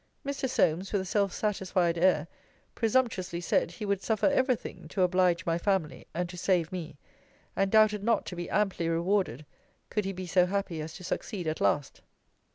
Mr. 0.25 0.49
Solmes, 0.49 0.91
with 0.91 1.01
a 1.01 1.05
self 1.05 1.31
satisfied 1.31 1.95
air, 1.95 2.27
presumptuously 2.73 3.39
said, 3.39 3.69
he 3.73 3.85
would 3.85 4.01
suffer 4.01 4.25
every 4.25 4.55
thing, 4.55 4.87
to 4.87 5.03
oblige 5.03 5.45
my 5.45 5.59
family, 5.59 6.07
and 6.11 6.27
to 6.27 6.37
save 6.39 6.71
me: 6.71 6.97
and 7.55 7.69
doubted 7.71 8.03
not 8.03 8.25
to 8.25 8.35
be 8.35 8.49
amply 8.49 8.89
rewarded, 8.89 9.45
could 9.91 10.03
he 10.05 10.11
be 10.11 10.25
so 10.25 10.47
happy 10.47 10.81
as 10.81 10.95
to 10.95 11.03
succeed 11.03 11.45
at 11.45 11.61
last. 11.61 12.01